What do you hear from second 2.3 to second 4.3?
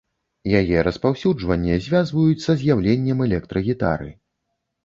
са з'яўленнем электрагітары.